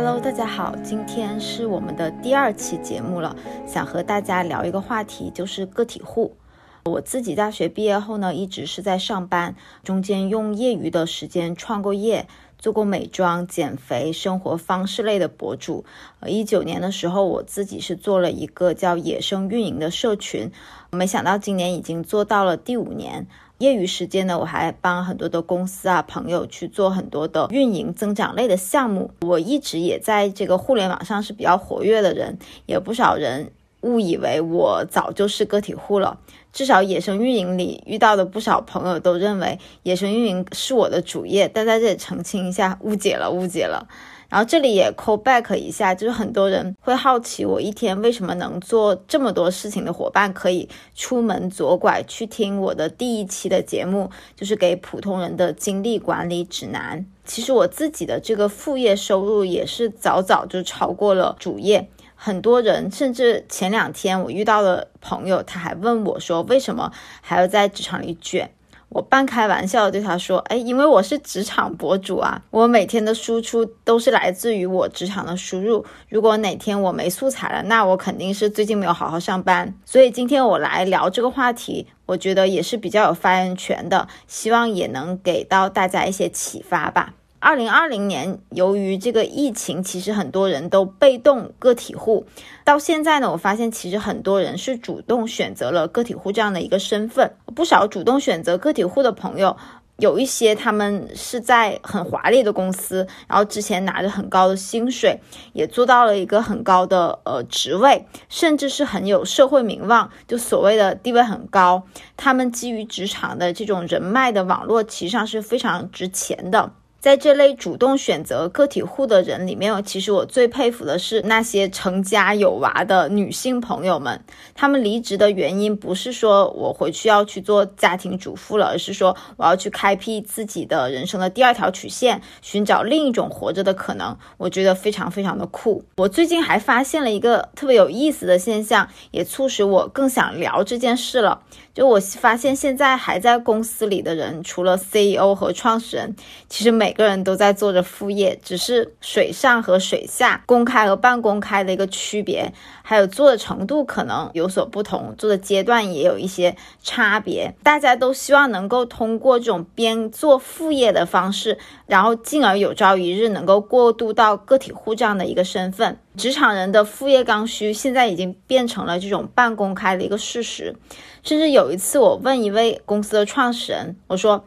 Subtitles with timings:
[0.00, 3.34] Hello，大家好，今天是我们的第二期节目了，
[3.66, 6.36] 想和大家聊一个话题，就是个体户。
[6.84, 12.28] 我自己大学毕业后呢，一直是在上班，中间用业余的时间创过业，
[12.60, 15.84] 做过美妆、减肥、生活方式类的博主。
[16.20, 20.52] 呃，一九年的时候，我自己是做了一个叫“野生运营”的社群，
[20.92, 23.26] 没想到今年已经做到了第五年。
[23.58, 29.10] 业余时间呢，我还帮很多的公司啊、朋友去做很多的运营、增长类的项目。
[29.22, 33.50] 我一直也在这个互联网上是比较活跃的人，也不少人
[33.80, 36.18] 误以为我早就是个体户了。
[36.52, 43.88] 至少野生运营里遇到的不少朋友都认为野生运营是我的主业，但在这里澄清一下，误解了，误解了。
[44.28, 57.06] 然后这里也 call back 一下，就是很多人会好奇我一天为什么能做这么多事情的伙伴，可以出门左拐去听我的第一期的节目，就是给普通人的精力管理指南。
[57.24, 66.92] 其实我自己的这个副业收入也是早早就超过了主业，很多人甚至前两天我遇到的朋友，他还问我说，为什么
[67.22, 68.50] 还要在职场里卷？
[68.90, 75.84] 我半开玩笑的对他说：“哎，因为我是职场博主啊，我每天的输出都是来自于我职场的输入。
[76.08, 79.74] 如果哪天我没素材了，那我肯定是最近没有好好上班。
[79.84, 92.26] 所以今天我来聊这个话题，我觉得也是比较有发言权的，希望也能给到大家一些启发吧。”二零二零年，由于这个疫情，其实很多人都被动个体户。
[92.64, 97.32] 到现在呢，我发现其实很多人是主动选择了个体户这样的一个身份。
[97.54, 99.56] 不少主动选择个体户的朋友，
[99.98, 105.20] 有一些他们是在很华丽的公司，然后之前拿着很高的薪水，
[105.52, 111.84] 也做到了一个很高的呃职位，甚至是很有社会名望，就所谓的地位很高。
[112.16, 116.72] 他们基于职场的这种人脉的网络，其实上是非常值钱的。
[117.08, 124.22] 在这类主动选择个体户的人里面，其实我最佩服的是那些成家有娃的女性朋友们。
[124.54, 134.14] 她们离职的原因不是说我回去要去做家庭主妇了，而是说我要去开辟自己的人生的第二条曲线，寻找另一种活着的可能。
[134.36, 135.82] 我觉得非常非常的酷。
[135.96, 141.40] 我最近还发现了一个特别有意思的现象，也促使我更想聊这件事了。
[141.72, 146.16] 就我发现，现在还在公司里的人，除了 CEO 和创始人，
[146.48, 157.54] 其实每个人都在做着副业，只是水上和水下、公开和半公开的一个区别，还有做的程度可能有所不同，做的阶段也有一些差别。
[157.62, 161.56] 大家都希望能够通过这种边做副业的方式，
[161.86, 165.98] 然后进而有朝一日能够过渡到个体户这样的一个身份。
[166.16, 170.74] 职场人的副业刚需，现在已经变成了这种半公开的一个事实。
[171.22, 174.44] 甚至有一次，我问一位公司的创始人，我说：“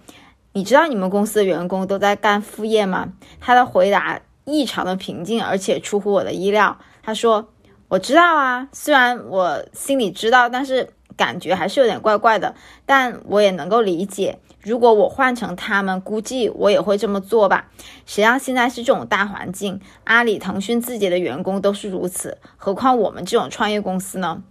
[0.53, 6.77] 你知道你们公司的员工都在干副业吗？”他的回答异常的平静，而且出乎我的意料。
[7.03, 7.49] 他说
[7.89, 12.53] ：“我知道啊，虽然我心里知道，但是感觉还是有点怪怪的。
[12.85, 17.71] 但我也能够理解。”如果我换成他们，估计我也会这么做吧。
[18.05, 24.43] 谁让现在是这种大环境，阿里、腾讯自己的员工都是如此，何况我们这种创业公司呢？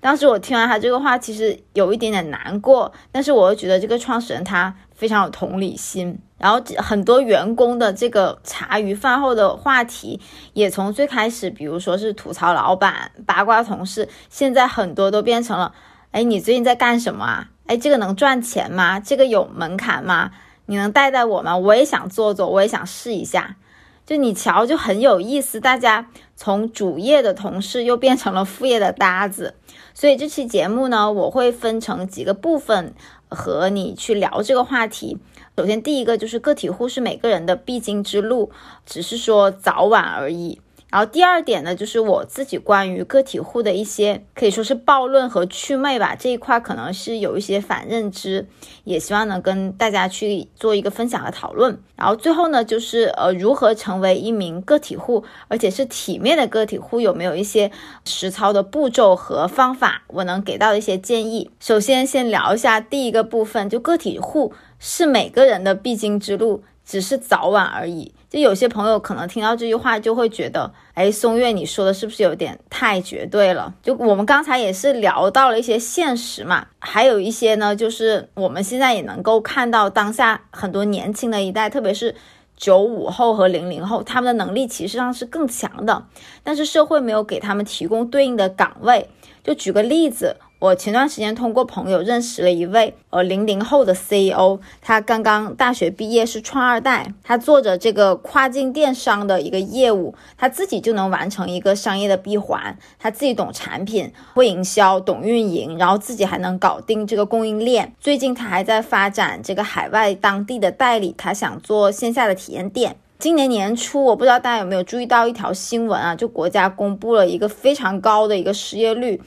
[0.00, 6.18] 当时我听完他这个话，其实有一点点难过，但是我又觉得这个创始人他非常有同理心。
[6.38, 10.20] 然后很多员工的这个茶余饭后的话题，
[10.52, 15.72] 也从最开始，比如说是吐槽老板、八卦同事，现在很多都变成了：
[16.10, 17.48] 哎，你最近在干什么啊？
[17.66, 19.00] 哎，这个能赚钱吗？
[19.00, 20.30] 这个有门槛吗？
[20.66, 21.56] 你能带带我吗？
[21.56, 23.56] 我也想做做，我也想试一下。
[24.04, 25.58] 就你瞧，就很有意思。
[25.58, 29.54] 大家从主业的同事又变成了副业的搭子。
[29.96, 32.92] 所以这期节目呢，我会分成几个部分
[33.30, 35.16] 和你去聊这个话题。
[35.56, 38.50] 首先，第一个就是个体户是每个人的必经之路，
[38.84, 40.60] 只是说早晚而已。
[40.88, 48.46] 然后第二点呢，就是我自己关于个体户的一些可以说是暴论和祛魅吧，这一块可能是有一些反认知，
[48.84, 51.78] 也希望能跟大家去做一个分享和讨论。
[51.96, 57.70] 然后最后呢，就是呃如何成为一名个体户，而且是体面的个体户，有没有一些
[58.04, 61.50] 实操的步骤和方法，我能给到一些建议。
[61.58, 66.62] 首先先聊一下第一个部分，就个体户是每个人的必经之路。
[66.88, 68.12] 只是早晚而已。
[68.28, 73.72] 就有些朋友可能听到这句话，就会觉得，哎，松月你说的是不是有点太绝对了？
[73.82, 82.14] 就我们刚才也是聊到了一些现实嘛，还有一些呢，就是我们现在也能够看到当下很多年轻的一代，特别是
[82.56, 86.06] 九五后和零零后，他们的能力其实上是更强的，
[86.42, 89.08] 但是社会没有给他们提供对应的岗位。
[89.44, 107.92] 就举个例子，我前段时间通过朋友认识了一位呃零零后的 CEO，他刚刚大学毕业，是创二代，他做着这个跨境电商的一个业务，他自己就能完成一个商业的闭环，他自己懂产品，会营销，懂运营，然后自己还能搞定这个供应链。
[108.00, 112.96] 最近他还在发展这个海外当地的代理，他想做线下的体验店。
[113.18, 119.18] 今年年初，我不知道大家有没有注意到一条新闻啊，就国家公布了一个非常高的一个失业率。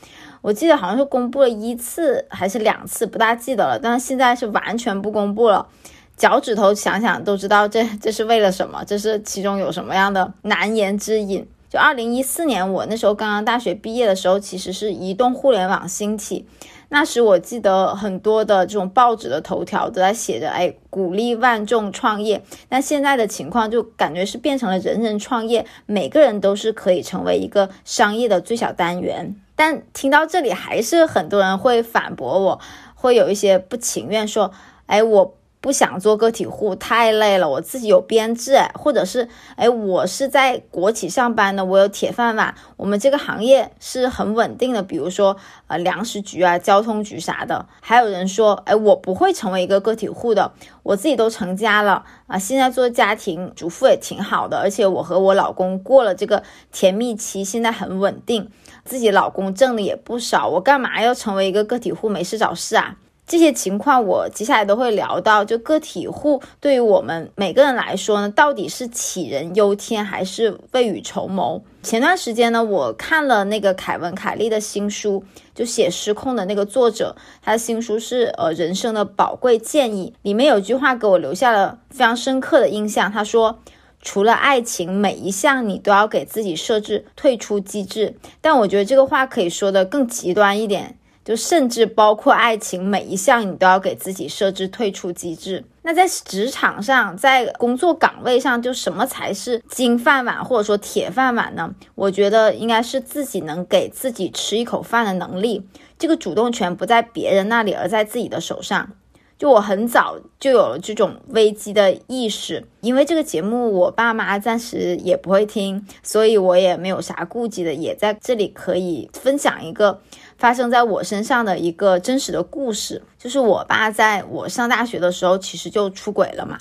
[0.42, 3.80] 我记得好像是公布了一次还是两次，不大记得了。
[3.80, 5.68] 但是现在是完全不公布了，
[6.16, 11.48] 脚趾头想想都知道这这是为了什么，这是其中有什么样的难言之隐。
[11.70, 16.48] 就二零一四年，我那时候刚刚大学毕业的时候，其实是移动互联网兴起，
[16.88, 22.42] 那时我记得很多的这种报纸的头条都在写着，哎，鼓励万众创业。
[22.70, 29.36] 那现在的情况就感觉是变成了人人创业，每个人都是可以成为一个商业的最小单元。
[29.60, 32.62] 但听到这里，还是很多人会反驳我，
[32.96, 34.54] 会有一些不情愿说
[34.88, 39.28] ：“哎，我不想做个体户，太累了，我自己有编制，或者是
[39.58, 45.36] 哎，我是在国企上班的，我有铁饭碗，我们这个行业是很稳定的，比如说
[45.68, 50.54] 呃粮食局啊、交通局啥的。”还有人说：“哎，我不会成为一个个体户的，
[50.84, 58.50] 我自己都成家了啊，现在做家庭主妇也挺好的，而且我和我老公过了这个甜蜜期，现在很稳定。”
[58.90, 62.96] 自己老公挣的也不少，我干嘛要成为一个个体户没事找事啊？
[63.28, 65.46] 这些情况我接下来都会聊到。
[65.46, 71.62] 就个体户对于我们每个人来说呢，到底是杞人忧天还是未雨绸缪？
[71.84, 83.60] 前段时间呢，我看了那个凯文·凯利的新书，就写《失控》的那个作者，他的新书是呃人生的宝贵建议，里面有句话给我留下了非常深刻的印象，他说。
[84.02, 88.16] 除了爱情，每一项你都要给自己设置退出机制。
[88.42, 95.66] 但我觉得这个话可以说的更极端一点，就甚至包括爱情，每一项你都要给自己设置退出机制。
[95.82, 101.74] 那在职场上，在工作岗位上，就什么才是金饭碗或者说铁饭碗呢？
[101.96, 105.68] 我觉得应该是自己能给自己吃一口饭的能力。
[105.98, 108.92] 这个主动权不在别人那里，而在自己的手上。
[109.40, 120.02] 就我很早就有了这种危机的意识，因为这个节目我爸妈暂时也不会听，所以我也没有啥顾忌的，也在这里可以分享一个
[120.38, 123.02] 发生在我身上的一个真实的故事。
[123.18, 126.60] 就是我爸在我上大学的时候，其实就出轨了嘛。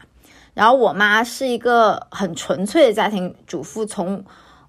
[0.54, 4.24] 然后我妈是一个很纯粹的家庭主妇，从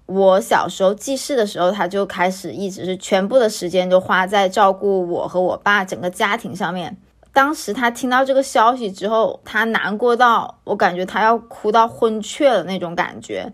[0.06, 6.96] 我小时候记事的时候，她就开始一直是全部的时间都花在照顾我和我爸整个家庭上面。
[7.32, 13.52] 当时他听到这个消息之后，他难过到我感觉他要哭到昏厥的那种感觉。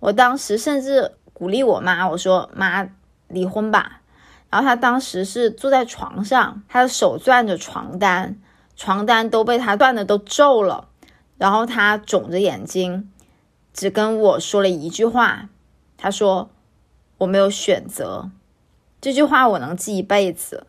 [0.00, 2.88] 我当时甚至鼓励我妈，我说：“妈，
[3.26, 4.00] 离婚吧。”
[4.50, 8.40] 然后他当时是坐在床上，他的手攥着床单，
[8.76, 10.88] 床单都被他攥的都皱了。
[11.36, 13.10] 然后他肿着眼睛，
[13.74, 15.48] 只跟我说了一句话，
[15.96, 16.50] 他说
[17.18, 18.30] ：“我没有选择。”
[19.00, 20.66] 这句话我能记一辈子。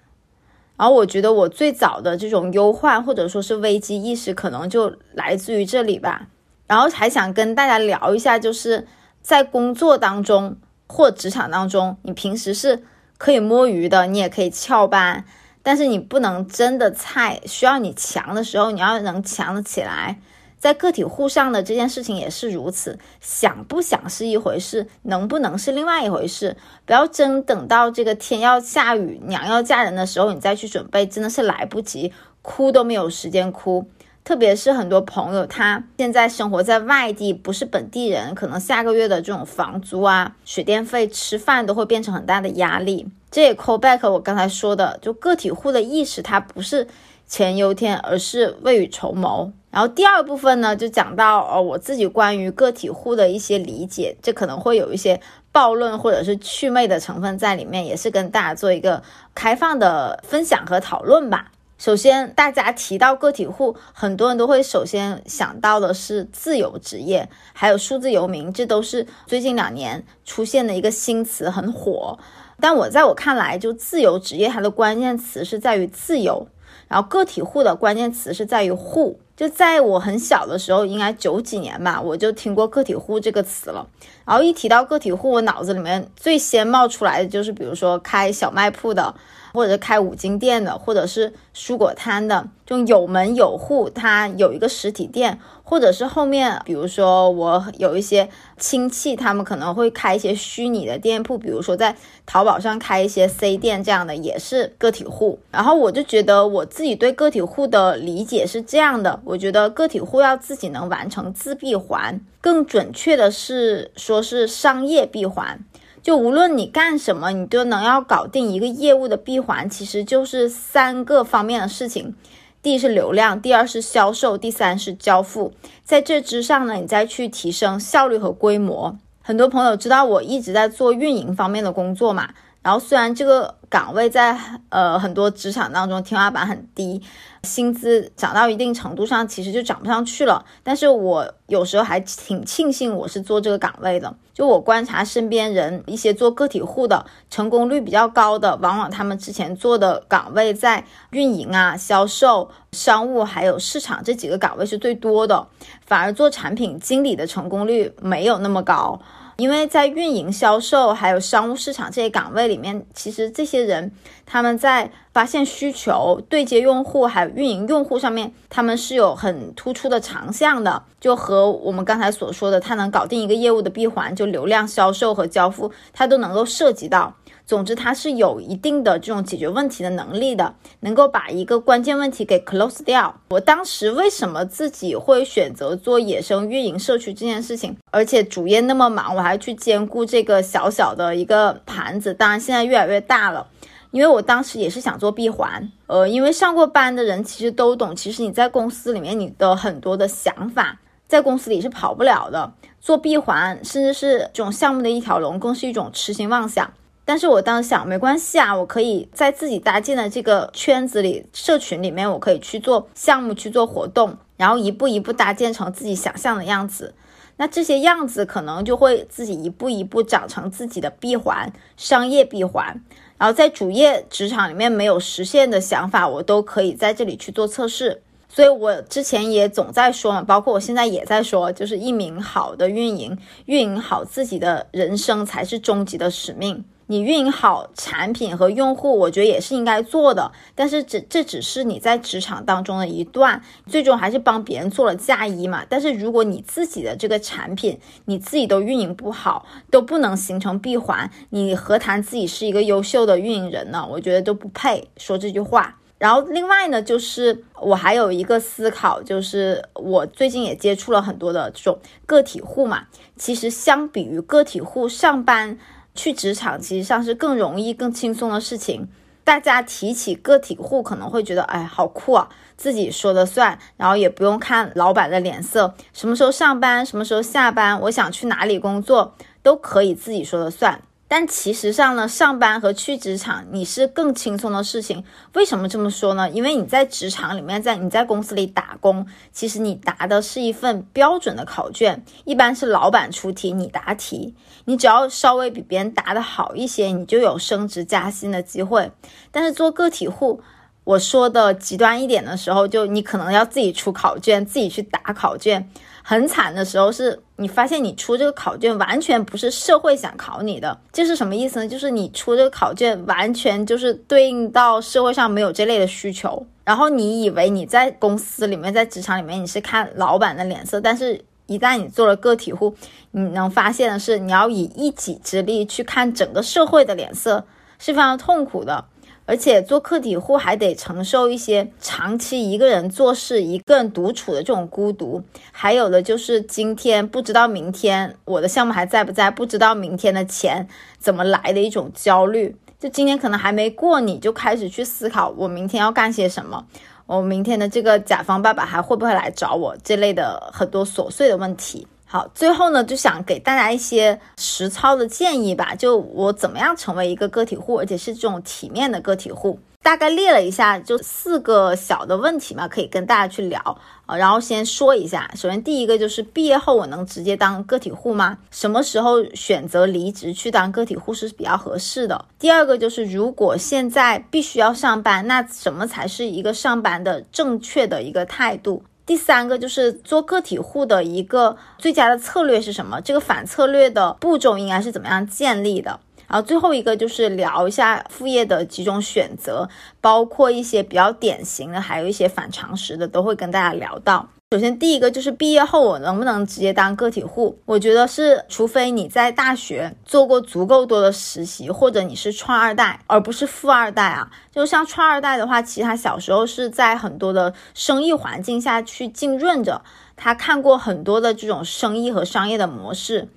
[0.80, 6.28] 然后我觉得我最早的这种忧患或者说是危机意识，可能就来自于这里吧。
[6.68, 8.88] 然后还想跟大家聊一下，就是
[9.22, 10.56] 在工作当中
[10.88, 12.82] 或职场当中，你平时是
[13.18, 15.26] 可以摸鱼的，你也可以翘班，
[15.62, 20.22] 但是你不能真的菜，需要你强的时候，你要能强得起来。
[20.60, 26.58] 在个体户上的这件事情也是如此，想不想是一回事，能不能是另外一回事。
[26.86, 32.12] 不要真等到这个天要下雨、娘要嫁人的时候，你再去准备，真的是来不及，
[32.42, 33.90] 哭都没有时间哭。
[34.26, 43.08] 特别是很多朋友，他现在生活在外地，不是本地人，可能下个月的这种房租啊、水电费、吃饭都会变成很大的压力。
[43.32, 46.88] 这也 call back 我刚才说的，就个体户的意识，它不是
[47.30, 49.52] 前忧天，而是未雨绸缪。
[49.72, 55.22] 然后第二部分呢，就讲到呃我自己关于个体户的一些理解，这可能会有一些
[55.52, 59.04] 暴论或者是趣味的成分在里面，也是跟大家做一个
[59.36, 61.52] 开放的分享和讨论吧。
[61.78, 72.18] 首先，大家提到个体户，很多人都会首先想到的是自由职业，还有数字游民，这都是最近两年出现的一个新词，很火。
[72.60, 76.46] 但我在我看来，就自由职业它的关键词是在于自由，
[76.90, 79.18] 然后个体户的关键词是在于户。
[79.38, 83.88] 就在我很小的时候，应该九几年吧，我就听过个体户这个词了。
[84.26, 89.16] 然后一提到个体户，我脑子里面最先冒出来的就是，比如说开小卖铺的，
[89.54, 95.40] 或者开五金店的，或者是蔬果摊的，就有门有户，他有一个实体店。
[95.64, 98.28] 或者是后面，比如说我有一些
[98.58, 105.38] 亲戚，他们可能会开一些虚拟的店铺，比如说在淘宝上开一些 C 店这样的，也是个体户。
[105.52, 115.64] 然后我就觉得我自己对个体户的理解是这样的，我觉得个体户要自己能完成自闭环，更准确的是说是商业闭环。
[116.02, 122.16] 就无论你干什么，你都能要搞定一个业务的闭环，其实就是三个方面的事情。
[122.62, 125.54] 第一是流量，第二是销售，第三是交付。
[125.84, 128.98] 在这之上呢，你再去提升效率和规模。
[129.22, 132.30] 很多朋友知道我一直在做运营方面的工作嘛，
[132.62, 134.38] 然后虽然这个岗位在
[134.70, 137.02] 呃很多职场当中天花板很低。
[137.44, 140.44] 薪资涨到一定程度上，其实就涨不上去了。
[140.62, 144.14] 但是我有时候还挺庆幸我是做这个岗位的。
[144.34, 155.48] 就我观察身边人一些做个体户的成功率比较高的，往往他们之前做的岗位在运营啊、销售、商务还有市场这几个岗位是最多的，
[155.86, 159.00] 反而做产品经理的成功率没有那么高。
[159.40, 163.90] 因为在运营、销售还有商务市场这些岗位里面，其实这些人
[164.26, 170.84] 他们在发现需求、对接用户还有运营用户上面，他们是有很突出的长项的。
[171.00, 177.16] 就和我们刚才所说的，他能搞定一个业务的闭环，就流量、销售和交付，他都能够涉及到。
[177.50, 183.22] 总之，它是有一定的这种解决问题的能力的，能够把一个关键问题给 close 掉。
[183.30, 192.14] 我当时为什么自己会选择做野生运营社区这件事情，而且主业那么忙，我还去兼顾这个小小的一个盘子。
[192.14, 193.48] 当然，现在越来越大了，
[193.90, 195.72] 因为我当时也是想做闭环。
[195.88, 200.78] 呃，因为上过班的人其实都懂，其实你在公司里面，你的很多的想法
[201.08, 202.54] 在公司里是跑不了的。
[202.80, 206.72] 做闭环，甚至是这种项目的一条龙，更是一种痴心妄想。
[207.10, 216.94] 但是我当时想，没关系啊，我可以在自己搭建的这个圈子里、社群里面，我可以去做项目、去做活动，然后一步一步搭建成自己想象的样子。
[217.38, 222.80] 那这些样子可能就会自己一步一步长成自己的闭环、商业闭环。
[223.18, 228.04] 然后在主业职场里面没有实现的想法，我都可以在这里去做测试。
[228.30, 236.64] 所以我之前也总在说嘛，包括我现在也在说，就是一名好的运营，运营好自己的人生才是终极的使命。
[236.92, 240.32] 你运营好产品和用户，我觉得也是应该做的。
[240.56, 245.64] 但是这这只是你在职场当中的一段，最终还是帮别人做了嫁衣嘛。
[245.70, 253.88] 但是如果你自己的这个产品你自己都运营不好，都不能形成闭环，你何谈自己是一个优秀的运营人呢？
[253.88, 255.78] 我觉得都不配说这句话。
[256.00, 261.78] 然后另外呢，就是我还有一个思考，就是我最近也接触了很多的这种
[262.08, 262.88] 个体户嘛。
[263.16, 265.60] 其实相比于个体户上班。
[265.96, 268.88] 去职场其实上是更容易、更轻松的事情。
[269.24, 280.82] 大家提起个体户，可能会觉得，哎，好酷啊，自己说了算，然后也不用看老板的脸色，什么时候上班，什么时候下班，我想去哪里工作，都可以自己说了算。
[281.10, 285.04] 但其实上呢，上班和去职场你是更轻松的事情。
[285.34, 286.30] 为什么这么说呢？
[286.30, 294.36] 因为你在职场里面，在你在公司里打工，其实你答的是一份标准的考卷，一般是老板出题，你答题。
[294.66, 298.92] 你只要稍微比别人答的好一些，你就有升职加薪的机会。
[299.32, 300.44] 但是做个体户，
[300.90, 305.70] 我说的极端一点的时候，就你可能要自己出考卷，自己去答考卷。
[306.02, 311.68] 很惨的时候是你发现你出这个考卷完全不是社会想考你的，这是什么意思呢？
[311.68, 322.74] 就是你出这个考卷完全就是对应到社会上没有这类的需求，然后你以为你在公司里面，在职场里面你是看老板的脸色，但是一旦你做了个体户，
[323.12, 327.46] 你能发现的是你要以一己之力去看整个社会的脸色，
[327.78, 328.86] 是非常痛苦的。
[329.30, 335.22] 而且做个体户还得承受一些长期一个人做事、一个人独处的这种孤独，
[335.52, 340.68] 还有的就是今天不知道明天我的项目还在不在，不知道明天的钱
[340.98, 342.56] 怎么来的一种焦虑。
[342.80, 346.66] 就今天可能还没过，你就开始去思考我明天要干些什么，
[347.06, 351.86] 我明天的这个甲方爸爸还会不会来找我这类的很多琐碎的问题。
[352.12, 355.76] 好，最后呢，就想给大家一些实操的建议吧。
[355.76, 364.18] 就我怎么样成为一个个体户，而且是这种体面的个体户，大概列了一下，就四个小的问题嘛，可以跟大家去聊啊。
[364.18, 368.40] 然后先说一下，首先第一个就是毕业后我能直接当个体户吗？
[368.50, 372.26] 什么时候选择离职去当个体户是比较合适的？
[372.40, 378.82] 第二个就是如果现在必须要上班，那什么才是一个上班的正确的一个态度？
[379.10, 383.02] 第三个就是做个体户的一个最佳的策略是什么？
[383.02, 386.00] 这个反策略的步骤应该是怎么样建立的？
[386.28, 389.68] 然后最后一个就是聊一下副业的几种选择，
[390.00, 394.30] 包括一些比较典型的，还有一些反常识的，都会跟大家聊到。
[394.52, 397.60] 首先，第一个就是毕业后我能不能直接当个体户？
[397.66, 404.32] 我觉得是，除非你在大学做过足够多的实习，或者你是创二代，而不是富二代啊。
[404.52, 409.84] 就像创二代的话，其实他小时候是在很多的生意环境下去浸润着，
[410.16, 413.30] 他看过很多的这种生意和商业的模式。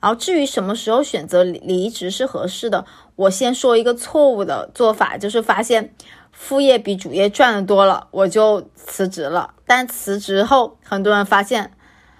[0.00, 5.94] 然后至于什么时候选择离职是合适的，我先说一个错误的做法，就是发现。
[6.38, 9.54] 副业比主业赚的多了，我就辞职了。
[9.66, 11.72] 但辞职后，很多人发现，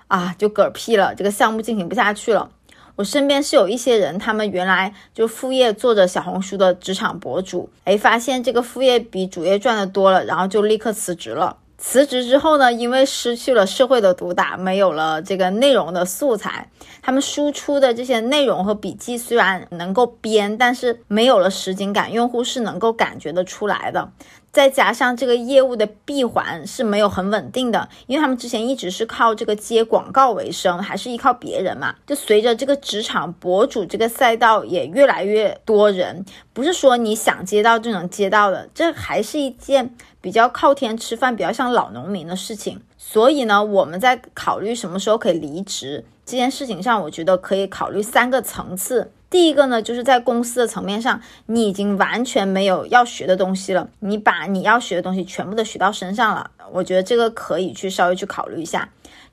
[0.08, 2.50] 啊，就嗝屁了，这个项目进行不下去了。
[2.96, 11.58] 我身边是有一些人，他们原来就副业做着小红书的职场博主，哎，发现这个副业比主业赚的多了，然后就立刻辞职了。
[11.78, 16.70] 辞职之后呢，因为失去了社会的毒打，没有了这个内容的素材，
[17.02, 24.10] 他们输出的这些内容和笔记虽然能够编，但是没有了实景感，用户是能够感觉得出来的。
[24.50, 31.94] 再加上这个业务的闭环是没有很稳定的，因为他们之前一直是靠这个接广告为生，还是依靠别人嘛。
[32.06, 39.94] 就随着这个职场博主这个赛道也越来越多人，不是说你想接到就能接到的，这还是一件
[40.26, 42.80] 比较靠天吃饭、比较像老农民的事情。
[42.98, 49.12] 所以呢，我们在考虑什么时候可以离职这件事情上，我觉得可以考虑三个层次。
[49.30, 58.88] 第一个呢，就是在公司的层面上，你已经完全没有要学的东西了，你把你要学的东西全部都学到身上了，我觉得这个可以去稍微去考虑一下。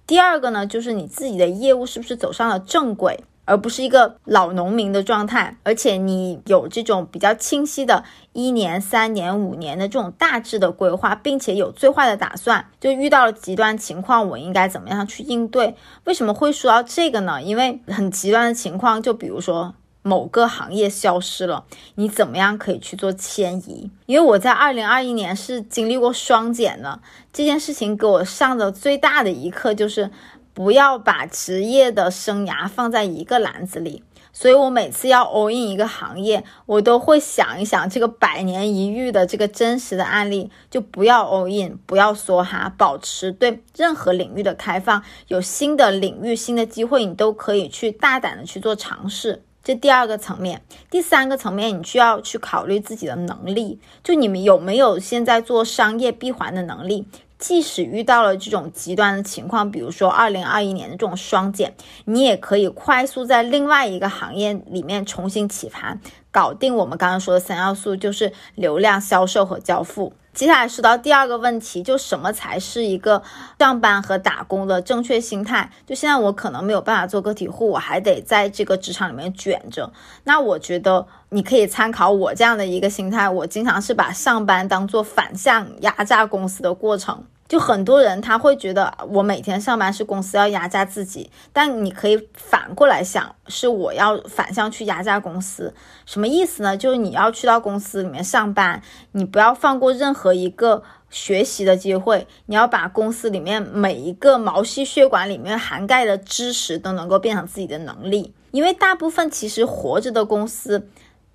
[0.06, 15.76] 第二个呢，就是你自己的业务是不是走上了正轨，而不是一个老农民的状态，而且你有这种比较清晰的一年、三年、五年的这种大致的规划，并且有最坏的打算，就遇到了极端情况，我应该怎么样去应对？
[16.06, 17.42] 为什么会说到这个呢？
[17.42, 19.76] 因为很极端的情况，就比如说。
[20.06, 21.64] 某个行业消失了，
[21.96, 23.90] 你怎么样可以去做迁移？
[24.06, 27.00] 因为我在二零二一年是经历过双减的，
[27.32, 30.12] 这件事情给我上的最大的一课就是
[30.54, 34.04] 不要把职业的生涯放在一个篮子里。
[34.36, 49.44] 所以我每次要 all in 一个行业，我都会想一想这个百年一遇的这个真实的案例，就不要 all in，不要梭哈，保持对任何领域的开放，有新的领域、新的机会，你都可以去大胆的去做尝试。
[49.64, 57.08] 这第二个层面，第三个层面，你需要去考虑自己的能力，就你们有没有现在做商业闭环的能力？
[57.44, 61.76] 即使遇到了这种极端的情况，比如说二零二一年的这种双减，
[62.06, 66.00] 你也可以快速在另外一个行业里面重新起盘，
[66.32, 70.14] 搞定我们刚刚说的三要素，就是流量、销售和交付。
[70.34, 73.22] 接下来说到第二个问题，就什么才是一个
[73.60, 75.70] 上班和打工的正确心态？
[75.86, 79.92] 就现在我可能没有办法做个体户，我还得在这个职场里面卷着。
[80.24, 87.26] 那我觉得你可以参考我这样的一个心态，我经常是把上班当做反向压榨公司的过程。
[87.54, 95.72] 就很多人他会觉得我每天上班是公司要压榨自己，但你可以反过来想，是我要反向去压榨公司，
[96.08, 96.76] 什么意思呢？
[96.76, 110.88] 就是你要去到公司里面上班，你不要放过任何一个学习的机会，你要把公司里面每一个毛细血管里面涵盖的知识都能够变成自己的能力，因为大部分其实活着的公司。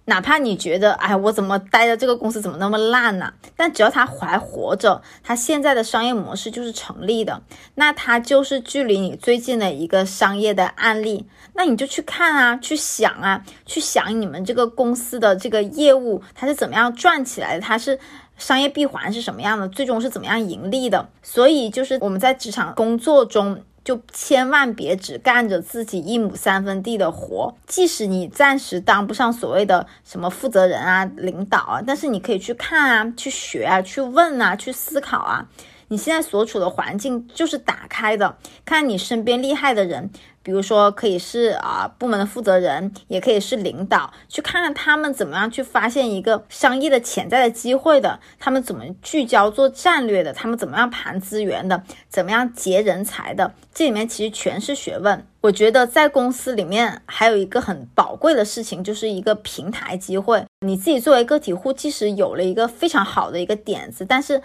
[0.09, 3.35] 哪怕你觉得，哎，我怎么待的这个公司怎么那么烂呢？
[3.55, 7.43] 但只要他还活着，他现在的商业模式就是成立的，
[7.75, 11.27] 那他就是距离你最近的一个商业的案例。
[11.53, 17.99] 那你就去看啊，去想啊，去想你们这个公司的这个业务它是怎么样赚起来的，它是
[18.39, 21.07] 商业闭环是什么样的，最终是怎么样盈利的。
[21.23, 23.63] 所以就是我们在职场工作中。
[23.89, 35.49] 就千万别只干着自己一亩三分地的活，即使你暂时当不上所谓的什么负责人啊、领导啊，但是你可以去看啊、去学啊、去问啊、去思考啊。
[35.89, 40.11] 你现在所处的环境就是打开的，看你身边厉害的人。
[40.41, 55.27] 比如说，可以是啊部门的负责人，也可以是领导，去看看他们怎么样去发现一个商业的潜在的机会的，他们怎么聚焦做战略的，他们怎么样盘资源的，怎么样结人才的，这里面其实全是学问。
[55.43, 60.43] 我觉得在公司里面还有一个很宝贵的事情，就是一个平台机会。
[60.65, 64.41] 你自己作为个体户，即使有了一个非常好的一个点子，但是。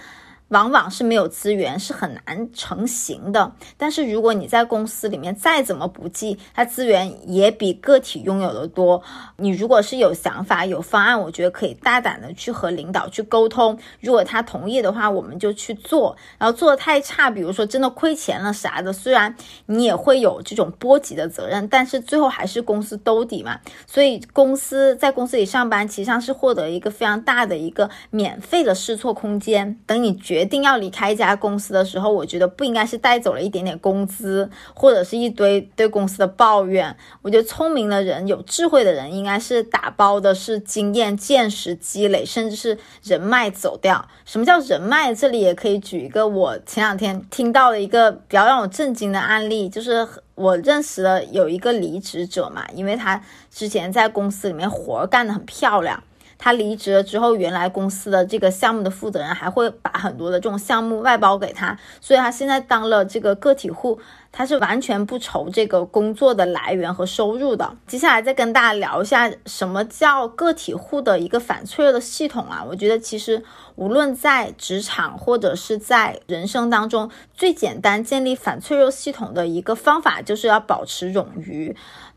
[0.54, 3.52] 往往是没有资源，是很难成型的。
[3.76, 9.02] 但是如果你在公司里面再怎么不济，它资源也比个体拥有的多。
[9.38, 13.80] 你如果是有想法、有方案，我觉得可以大胆的去和领导去沟通。
[14.00, 16.16] 如果他同意的话，我们就去做。
[16.38, 19.36] 然后做的太差，比如说真的亏钱了啥的，虽然
[19.66, 23.60] 你也会有这种波及的责任，但是最后还是公司兜底嘛。
[23.88, 29.80] 所以公司在公司里上班，其实上是获得一个非常大的一个免费的试错空间。
[29.88, 36.95] 等你决定要离开一家公司的时候，我觉得不应该是带走了一点点工资，或者是一堆对公司的抱怨。
[37.21, 44.08] 我觉得聪明的人、有智慧的人，应该是打包的是经验、见识积累，甚至是人脉走掉。
[44.25, 45.13] 什么叫人脉？
[45.13, 56.03] 这里也可以举一个我前两天听到的一个比较让我震惊的案例，就是我认识的有一个离职者嘛，因为他之前在公司里面活干得很漂亮。
[56.43, 63.97] 他离职了之后，原来公司的这个项目的负责人还会把很多的这种项目外包给他，所以他现在当了这个个体户，
[64.29, 67.73] 他是完全不愁这个工作的来源和收入的。
[67.88, 72.62] 接下来再跟大家聊一下什么叫个体户的一个反脆弱的系统啊？
[72.67, 73.41] 我觉得其实
[73.75, 81.73] 无论在职场或者是在人生当中，最简单建立反脆弱系统的一个方法，就是要保持冗余。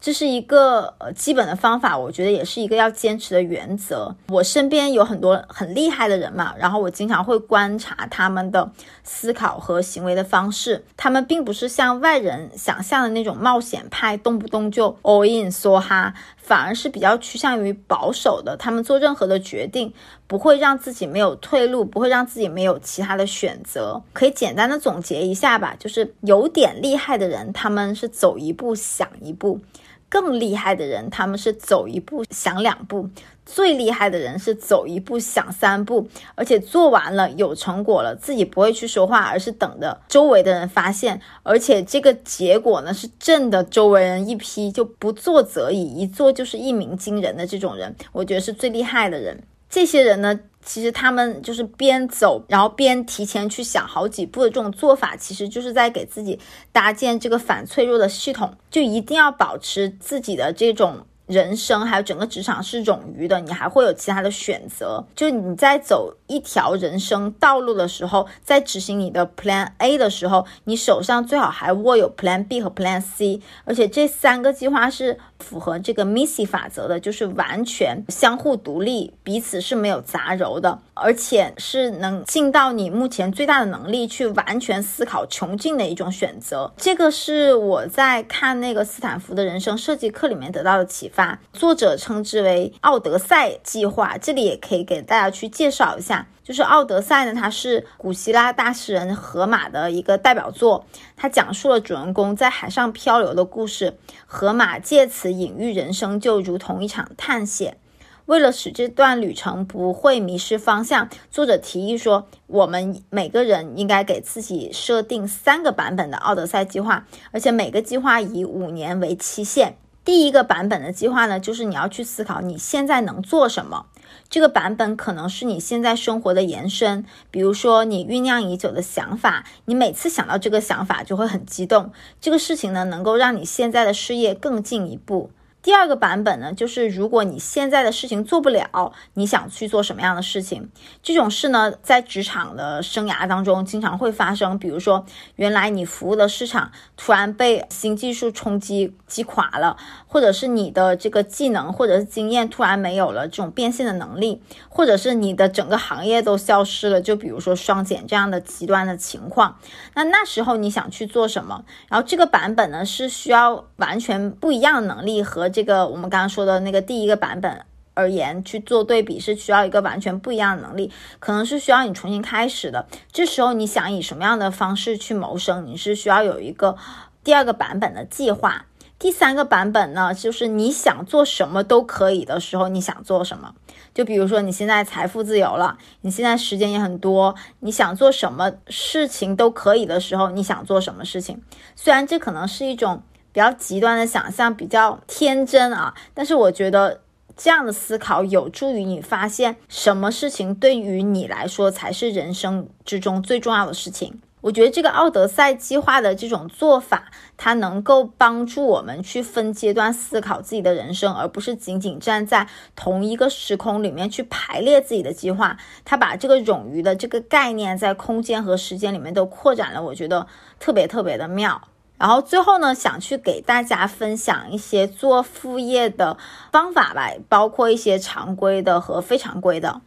[0.07, 4.15] 这是一个呃基本的方法，我觉得也是一个要坚持的原则。
[4.29, 8.71] 我身边有很多很厉害的人嘛，然后我经常会观察他们的
[9.03, 10.85] 思考和行为的方式。
[10.97, 18.57] 他们并不是像外人想象的那种冒险派，动不动就 all in 梭哈，反而是比较趋向于保守的。
[18.57, 19.93] 他们做任何的决定，
[20.29, 24.01] 不会让自己没有退路，不会让自己没有其他的选择。
[24.13, 29.61] 可以简单的总结一下吧，就是有点厉害的人，他们是走一步想一步。
[30.09, 33.09] 更厉害的人，他们是走一步想两步；
[33.45, 49.43] 最厉害的人是走一步想三步，而且做完了有成果了，自己不会去说话，而是等着周围的人发现，而且这个结果呢是震的周围人一批，就不做则已，一做就是一鸣惊人的这种人，我觉得是最厉害的人。
[49.69, 50.39] 这些人呢？
[50.67, 56.39] 其实他们就是边走，然后边提前去想好几步的这种做法，其实就是在给自己
[56.73, 61.07] 搭建这个反脆弱的系统，就一定要保持自己的这种。
[61.27, 65.05] 人生还有整个职场是冗余的，你还会有其他的选择。
[65.17, 86.73] 就你在走一条人生道路的时候，在执行你的 Plan A 的时候，你手上最好还握有 Plan B 和 Plan C，而且这三个计划是符合这个 Missy 法则的，就是完全相互独立，彼此是没有杂糅的，而且是能尽到你目前最大的能力去完全思考穷尽的一种选择。
[86.77, 91.39] 这个是我在看那个斯坦福的人生设计课里面得到的启发。
[91.53, 96.16] 作者称之为奥德赛计划，这里也可以给大家去介绍一下。
[96.45, 103.99] 就是奥德赛呢，它是古希腊大诗人荷马的一个代表作，它讲述了主人公在海上漂流的故事。
[104.27, 107.79] 荷马借此隐喻人生就如同一场探险。
[108.27, 119.77] 为了使这段旅程不会迷失方向，作者提议说，我们每个人应该给自己设定三个版本的奥德赛计划，而且每个计划以五年为期限。
[120.05, 123.87] 第一个版本的计划呢，就是你要去思考你现在能做什么。
[124.29, 131.93] 这个版本可能是你现在生活的延伸，比如说你酝酿已久的想法，你每次想到这个想法就会很激动。
[132.21, 135.31] 这个事情呢，能够让你现在的事业更进一步。
[135.67, 140.71] 第二个版本呢，就是如果你现在的事情做不了，你想去做什么样的事情？
[141.03, 144.57] 这种事呢，在职场的生涯当中经常会发生。
[144.61, 149.77] 比如说，原来你服务的市场突然被新技术冲击击垮了，
[150.07, 157.01] 或者是你的这个技能或者是经验突然没有了这种变现的能力，或者是你的整个行业都消失了。
[157.01, 159.59] 就比如说双减这样的极端的情况，
[159.95, 161.65] 那那时候你想去做什么？
[161.89, 165.51] 然后这个版本呢，是需要完全不一样的能力和。
[165.57, 167.65] 这个我们刚刚说的那个第一个版本
[167.95, 172.87] 而言去做对比，是需要一个完全不一样的能力，可能是需要你重新开始的。
[173.11, 175.65] 这时候你想以什么样的方式去谋生？
[175.65, 176.77] 你是需要有一个
[177.25, 178.67] 第二个版本的计划。
[178.99, 183.55] 第三个版本呢，就是你想做什么都可以的时候，你想做什么？
[183.95, 191.41] 就比如说你现在财富自由了，你现在时间也很多，你想做什么事情都可以的时候，你想做什么事情？
[191.75, 193.03] 虽然这可能是一种。
[193.37, 197.03] 比较极端的想象，比较天真啊，但是我觉得
[197.37, 204.23] 这样的思考有助于你发现什么事情对于你来说才是人生之中最重要的事情。
[204.41, 215.59] 我觉得这个奥德赛计划的这种做法，它能够帮助我们去分阶段思考自己的人生，而不是仅仅站在同一个时空里面去排列自己的计划。
[215.85, 220.27] 它把这个冗余的这个概念在空间和时间里面都扩展了，我觉得
[220.59, 221.61] 特别特别的妙。
[221.99, 226.17] 然后最后呢，想去给大家分享一些做副业的
[226.53, 229.81] 方法吧，包括一些常规的和非常规的。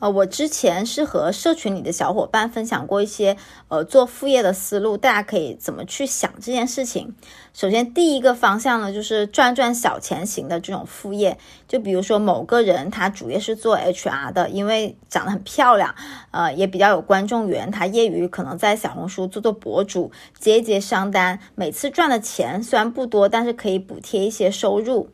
[0.00, 3.36] 呃，我之前是和社群里的小伙伴分享过一些
[3.68, 7.14] 呃做副业的思路，大家可以怎么去想这件事情。
[7.52, 11.36] 首先，第一个方向呢，就是赚赚小钱型的这种副业，
[11.68, 15.94] 就比如说某个人他主业是做 HR 的，因为长得很漂亮，
[16.30, 25.10] 呃，也比较有观众缘，他业余可能在小红书做做博主，接一接商单，每次赚的钱虽然不多，但是可以补贴一些收入。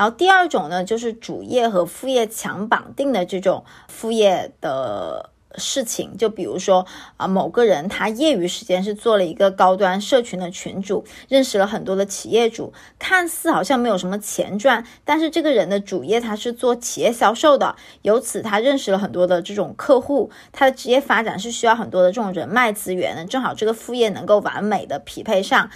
[0.00, 6.86] 然后第二种呢，就是主业和副业强绑定的这种副业的事情，就比如说
[7.18, 25.68] 啊，某个人他业余时间是做了一个高端社群的群主，认识了很多的企业主，看似好像没有什么钱赚，但是这个人的主业他是做企业销售的，由此他认识了很多的这种客户，他的职业发展是需要很多的这种人脉资源，正好这个副业能够完美的匹配上。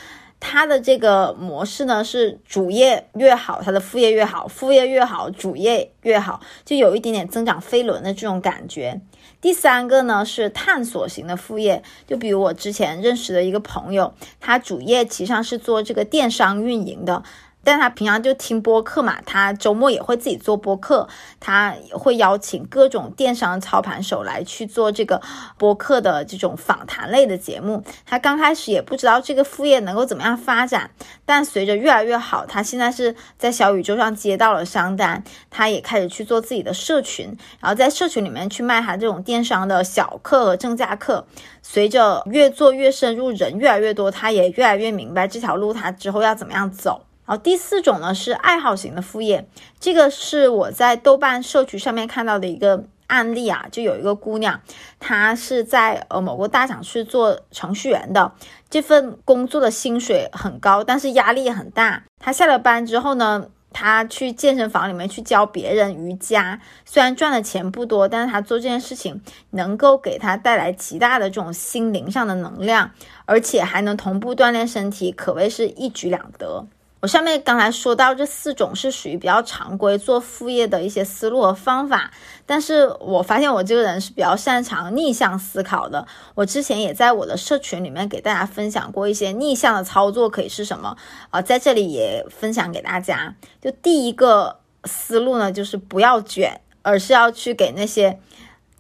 [0.46, 9.00] 它的这个模式呢，是主业越好，它的副业越好；副业越好，主业越好，就有一点点增长飞轮的这种感觉。
[9.40, 17.22] 第三个呢是探索型的副业，就比如我之前认识的一个朋友，他主业其实上是做这个电商运营的。
[17.64, 21.08] 但他平常就听播客嘛，他周末也会自己做播客，
[21.40, 25.20] 他会邀请各种电商操盘手来去做这个
[25.56, 27.82] 播客的这种访谈类的节目。
[28.04, 30.90] 他刚开始也不知道这个副业能够怎么样发展，
[31.24, 41.26] 但随着越来越好，他现在是在小宇宙上接到了商单，他也开始去做自己的社群，然后在社群里面去卖他这种电商的小课和正价课。
[41.62, 47.06] 随着越做越深入，人越来越多，他也越来越明白这条路他之后要怎么样走。
[47.26, 49.48] 然后第四种呢是爱好型的副业，
[49.80, 54.60] 这个是我在豆瓣社区上面看到的一个案例啊，就有一个姑娘，
[54.98, 58.32] 她是在呃某个大厂去做程序员的，
[58.68, 62.04] 这份工作的薪水很高，但是压力也很大。
[62.18, 72.90] 她下了班之后呢，她去健身房里面去教别人瑜伽，虽然赚的钱不多，但是她做这件事情能够给她带来极大的这种心灵上的能量，
[73.26, 76.66] 而且还能同步锻炼身体，可谓是一举两得。
[77.04, 82.10] 我上面刚才说到这四种是属于比较常规做副业的一些思路和方法，
[82.46, 86.06] 但是我发现我这个人是比较擅长逆向思考的。
[86.34, 90.96] 我之前也在我的社群里面给大家分享过一些逆向的操作可以是什么
[91.28, 93.36] 啊，在这里也分享给大家。
[93.60, 98.18] 就第一个思路呢，就是不要卷，而是要去给那些。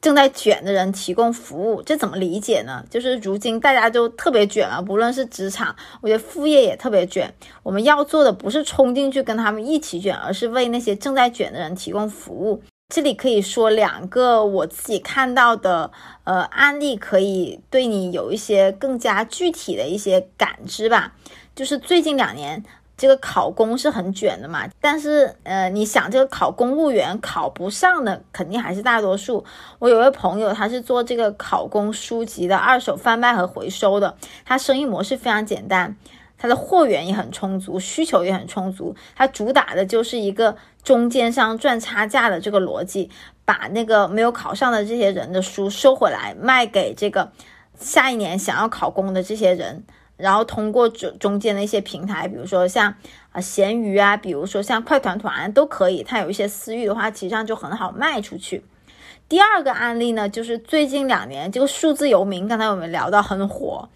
[0.04, 2.84] 正在卷的人提供服务，这怎么理解呢？
[2.90, 7.32] 就是如今大家都特别卷啊，不论是职场，我觉得副业也特别卷。
[7.62, 12.62] 我们要做的不是冲进去跟他们一起卷，而是为那些正在卷的人提供服务。
[12.94, 15.90] 这里可以说两个我自己看到的
[16.24, 21.14] 呃案例，可以对你有一些更加具体的一些感知吧。
[21.56, 22.62] 就是最近两年。
[22.96, 29.44] 这个考公是很卷的嘛，但是呃，你想这个考公务员考不上的肯定还是大多数。
[29.80, 35.96] 我有位朋友，他是做这个考公书籍的二手贩卖和回收的，他生意模式非常简单，
[36.38, 43.10] 他的货源也很充足，需求也很充足，他主打的就是一个中间商赚差价的这个逻辑，
[43.44, 47.32] 把那个没有考上的这些人的书收回来，卖给这个
[47.76, 49.82] 下一年想要考公的这些人。
[50.16, 52.94] 然后通过中中间的一些平台，比如说像
[53.32, 56.02] 啊闲鱼啊，比如说像快团团都可以。
[56.02, 58.64] 它有一些私域的话，其实上就很好卖出去。
[59.28, 63.88] 第二个案例呢，就是最近两年这个数字游民，刚才我们聊到很火，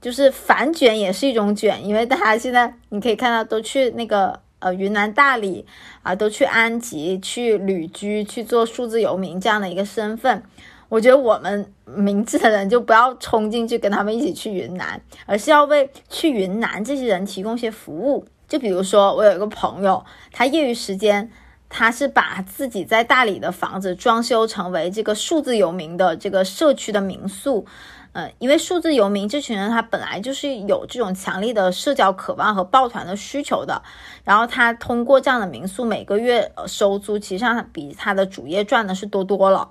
[0.00, 5.66] 就是反卷也是一种卷，因为大家现在你可以看到都去那个呃云南大理
[6.02, 10.42] 啊，都去安吉去旅居去做数字游民这样的一个身份。
[10.88, 18.26] 我觉得我们明智的人就不要冲进去跟他们一起去云南，而是要为去云南这些人提供一些服务。
[18.46, 21.30] 就比如说，我有一个朋友，他业余时间，
[21.68, 27.66] 他是把自己在大理的房子装修成为这个数字游民的这个社区的民宿。
[28.12, 33.82] 嗯，因为数字游民这群人，他本来就是有这种强烈的社交渴望和抱团的需求的。
[34.24, 39.68] 然后他通过这样的民宿，每个月收租，其实上比他的主业赚的是多多了。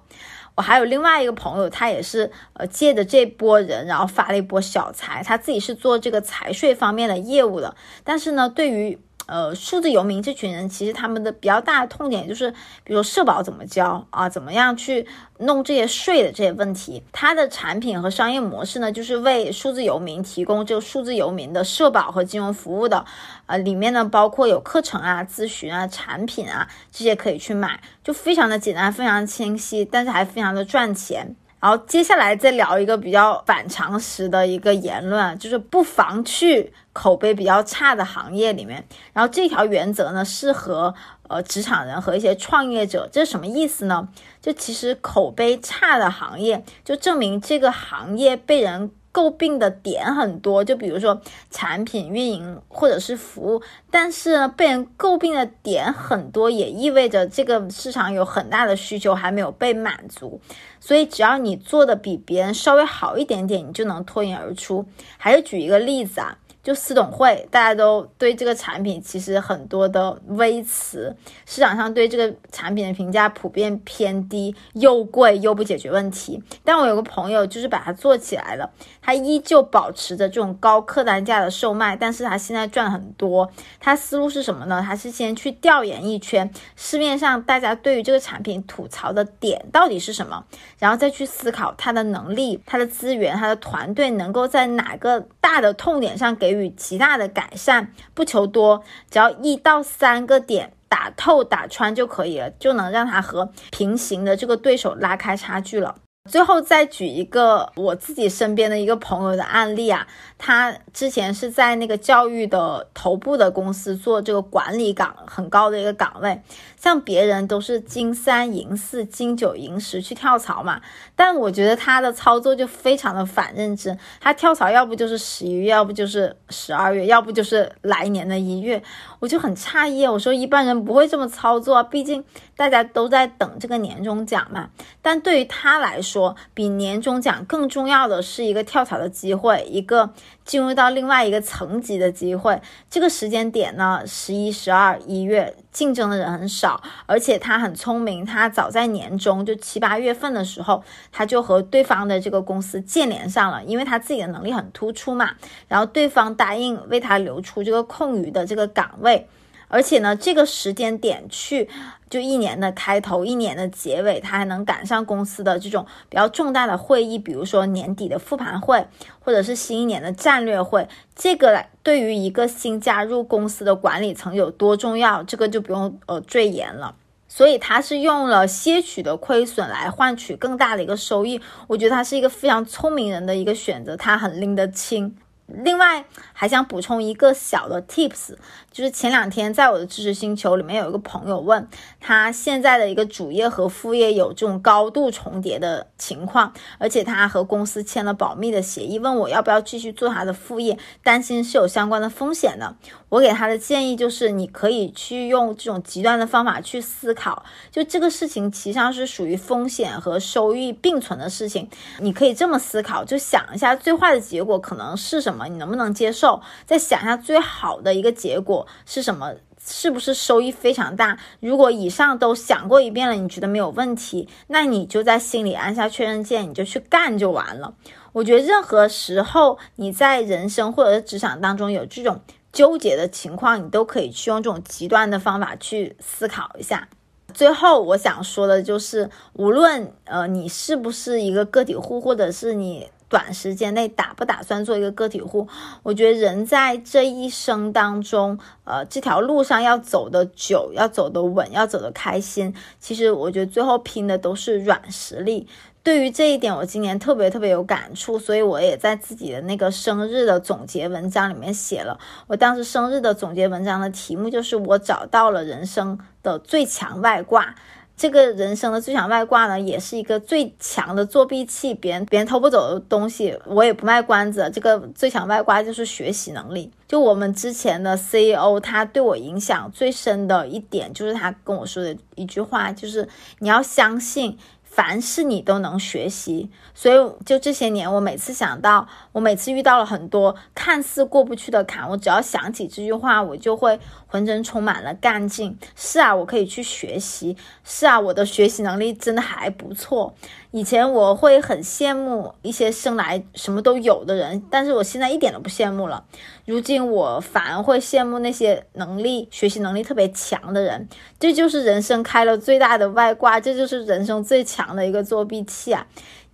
[0.57, 5.21] 我还有另外一个朋友，他也是呃借着这波人，然后发了一波小财。
[5.23, 12.49] 他自己是做这个财税方面的业务的，但是呢，对于呃，数字游民这群人，其实他们的比较大的痛点就是，
[12.83, 15.05] 比如说社保怎么交啊，怎么样去
[15.39, 17.03] 弄这些税的这些问题。
[17.11, 23.05] 它的产品和商业模式呢，就是为数字游民提供这个数字游民的社保和金融服务的。
[23.45, 31.35] 呃，里面呢包括有课程啊、咨询啊、产品啊这些可以去买，就非常的简单，非常清晰，但是还非常的赚钱。
[31.59, 38.85] 然后接下来再聊一个比较反常识的一个言论，就是不妨去口碑比较差的行业里面。
[39.13, 40.93] 然后这条原则呢，适合
[41.27, 43.09] 呃职场人和一些创业者。
[43.11, 44.07] 这是什么意思呢？
[44.41, 48.91] 就其实口碑差的行业，就证明这个行业被人。
[49.17, 60.39] 诟病的点很多，就比如说产品运营或者是服务，但是呢，被人诟病的点很多，也意味着这个市场有很大的需求还没有被满足。
[60.79, 64.85] 所以，只要你做的比别人稍微好一点点，你就能脱颖而出。
[65.17, 66.37] 还是举一个例子啊。
[66.67, 76.43] 就私董会，大家都对这个产品其实很多的微词，市场上对这个产品的评价普遍偏低，又贵又不解决问题。
[76.65, 78.69] 但我有个朋友就是把它做起来了，
[79.01, 83.49] 他依旧保持着这种高客单价的售卖，但是他现在赚很多。
[83.79, 84.83] 他思路是什么呢？
[84.85, 90.43] 他是先去调研一圈市面上大家对于这个产品吐槽的点到底是什么，
[90.79, 96.56] 然后再去思考他的能力、他的资源、他的团队能够在哪个大的痛点上给予。
[96.61, 105.95] 与极大的改善，不求多，只要一到三个点打透打穿就可以了，就能让他和平行的这个对手拉开差距了。
[106.29, 110.05] 最后再举一个我自己身边的一个朋友的案例啊，
[110.37, 116.41] 他之前是在那个教育的头部的公司做这个管理岗，很高的一个岗位。
[116.77, 120.79] 像别人都是金三银四金九银十去跳槽嘛，
[121.15, 123.97] 但我觉得他的操作就非常的反认知。
[124.21, 128.81] 他跳槽要不就是十一月，要不就是十二月，要不就是来年的一月，
[129.19, 130.05] 我就很诧异。
[130.05, 132.23] 我说一般人不会这么操作，毕竟
[132.55, 134.69] 大家都在等这个年终奖嘛。
[135.01, 140.13] 但对于他来说，比年终奖更重要的是一个跳槽的机会，一个
[140.47, 142.59] 进入到另外一个层级的机会。
[142.89, 145.53] 这个时间点呢，十一、十二、一月。
[145.77, 155.35] 竞争的人很少，而且他很聪明，他早在年中就七八月份的时候，他就和对方的这个公司建联上了，因为他自己的能力很突出嘛，
[155.67, 159.27] 然后对方答应为他留出这个空余的这个岗位。
[159.67, 161.69] 而且呢，这个时间点去，
[162.09, 168.87] 就一年的开头，一年的结尾，他还能赶上公司的这种比较重大的会议，比如说年底的复盘会，
[169.19, 170.87] 或者是新一年的战略会。
[171.15, 176.95] 这个对于一个新加入公司的管理层有多重要，这个就不用呃赘言了。
[177.29, 181.41] 所以他是用了些许的亏损来换取更大的一个收益。
[181.67, 185.13] 我觉得他是一个非常聪明人的一个选择，他很拎得清。
[185.47, 188.35] 另外还想补充一个小的 tips，
[188.71, 191.67] 就是前两天在我的知识星球里面有一个朋友问
[191.99, 202.75] 他现在的一个主业和副业有这种高度重叠的情况，而且他和公司签了保密的协议，问我要不要继续做他的副业，担心是有相关的风险的。
[203.09, 211.69] 我给他的建议就是，你可以去用这种极端的方法去思考，就这个事情其实上是属于风险和收益并存的事情。
[211.99, 216.41] 你可以这么思考，就想一下最坏的结果可能是什么，你能不能接受？
[216.65, 221.19] 再想一下最好的一个结果是什么，是不是收益非常大？
[221.39, 227.75] 如果以上都想过一遍了，你觉得没有问题，那你就在心里按下确认键，你就去干就完了。
[228.13, 232.21] 我觉得任何时候你在人生或者是职场当中有这种。
[232.53, 236.87] 纠结的情况，你都可以去用这种极端的方法去思考一下。
[237.31, 245.47] 最后，我想说的就是，无论呃你是不是一个个体户，或者是你短时间内打不打算做一个个体户，
[245.83, 255.47] 我觉得人在这一生当中，呃这条路上要走的久，要走的稳，要走的开心，其实我觉得最后拼的都是软实力。
[255.83, 261.97] 对于这一点，我今年特别特别有感触，所以我也在自己的那个生日的总结文章里面写了。
[262.27, 267.55] 我当时生日的总结文章的题目就是“我找到了人生的最强外挂”。
[267.97, 274.49] 这个人生的最强外挂呢，也是一个最强的作弊器，别人别人偷不走的东西，我也不卖关子。
[274.53, 276.71] 这个最强外挂就是学习能力。
[276.87, 284.37] 就我们之前的 CEO，他对我影响最深的一点，就是他跟我说的一句话，就是你要相信。
[284.69, 295.57] 凡是你都能学习，所以就这些年，我每次想到我每次遇到了很多看似过不去的坎，我只要想起这句话，我就会浑身充满了干劲。
[295.75, 297.35] 是啊，我可以去学习。
[297.63, 300.13] 是啊，我的学习能力真的还不错。
[300.51, 306.05] 以前我会很羡慕一些生来什么都有的人，但是我现在一点都不羡慕了。
[306.45, 310.87] 如今我反而会羡慕那些能力、学习能力特别强的人。
[311.19, 315.87] 这就是人生开了最大的外挂，这就是人生最强的一个作弊器啊！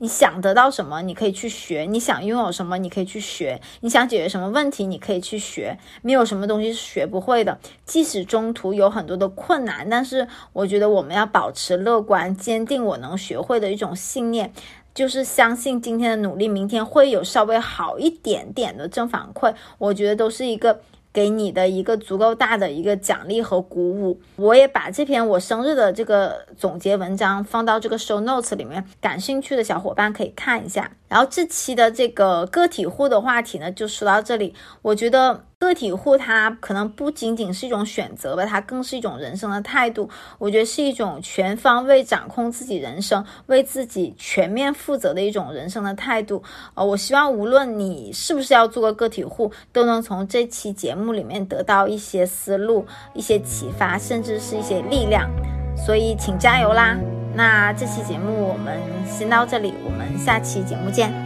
[0.03, 5.79] 你想得到什么，你可以去学；你想拥有什么，你可以去学；你想解决什么问题，你可以去学。
[6.01, 14.51] 没有什么东西是学不会的，即使中途有很多的困难，但是我觉得我们要保持乐观、坚定，我能学会的一种信念，
[14.93, 19.55] 就是相信今天的努力，明天会有稍微好一点点的正反馈。
[19.77, 20.81] 我觉得都是一个。
[21.13, 30.91] 给你的一个足够大的一个奖励和鼓舞，我也把这篇我生日的这个总结文章放到这个 show notes 里面，感兴趣的小伙伴可以看一下。
[31.07, 34.55] 然后这期的这个个体户的话题呢，就说到这里。
[34.81, 40.09] 我觉得个体户它可能不仅仅是一种选择吧，它更是一种人生的态度。
[40.37, 46.43] 我觉得是一种全方位掌控自己人生、为自己全面负责的一种人生的态度。
[46.73, 55.29] 呃，我希望无论你是不是要做个个体户，都能从这期节目里面得到一些思路、一些启发，甚至是一些力量。
[55.75, 56.97] 所以，请加油啦！
[57.35, 61.22] 那这期节目我们先到这里，我们下期节目见。